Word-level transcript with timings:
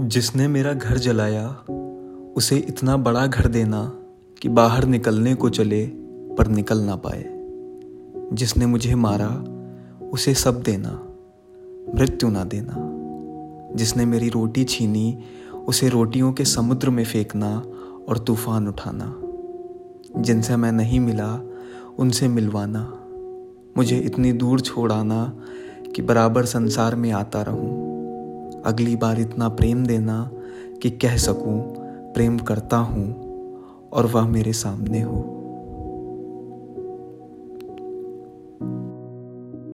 जिसने 0.00 0.48
मेरा 0.48 0.72
घर 0.72 0.98
जलाया, 0.98 1.48
उसे 2.36 2.56
इतना 2.56 2.96
बड़ा 2.96 3.26
घर 3.26 3.48
देना 3.48 3.92
कि 4.42 4.48
बाहर 4.48 4.84
निकलने 4.84 5.34
को 5.34 5.48
चले 5.48 5.86
पर 6.38 6.46
निकल 6.46 6.78
ना 6.78 6.96
पाए। 6.96 7.24
जिसने 8.32 8.66
मुझे 8.66 8.94
मारा, 8.94 9.44
उसे 10.12 10.34
सब 10.34 10.62
देना, 10.62 10.90
मृत्यु 11.94 12.30
ना 12.30 12.44
देना। 12.44 12.74
जिसने 13.76 14.04
मेरी 14.04 14.28
रोटी 14.28 14.64
छीनी, 14.64 15.18
उसे 15.68 15.88
रोटियों 15.88 16.32
के 16.32 16.44
समुद्र 16.44 16.90
में 16.90 17.04
फेंकना 17.04 17.62
और 18.08 18.18
तूफ़ान 18.18 18.68
उठाना। 18.68 19.20
जिनसे 20.22 20.56
मैं 20.56 20.72
नहीं 20.72 21.00
मिला, 21.00 21.50
उनसे 21.98 22.28
मिलवाना। 22.28 22.98
मुझे 23.76 23.98
इतनी 23.98 24.32
दूर 24.32 24.60
छोड़ाना 24.60 25.36
कि 25.96 26.02
बराबर 26.02 26.44
संसार 26.44 26.94
में 26.94 27.12
आता 27.12 27.42
रहूँ। 27.42 27.91
अगली 28.66 28.96
बार 28.96 29.20
इतना 29.20 29.48
प्रेम 29.48 29.86
देना 29.86 30.30
कि 30.82 30.90
कह 30.90 31.16
सकूँ, 31.16 31.60
प्रेम 32.12 32.38
करता 32.38 32.76
हूँ 32.76 33.32
और 33.92 34.06
वह 34.06 34.26
मेरे 34.26 34.52
सामने 34.52 35.00
हो। 35.00 35.41